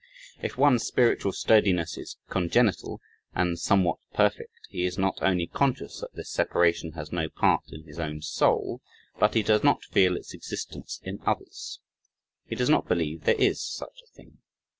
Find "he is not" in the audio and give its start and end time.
4.67-5.21